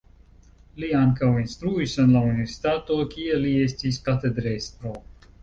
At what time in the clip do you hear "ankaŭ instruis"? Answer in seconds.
0.99-1.93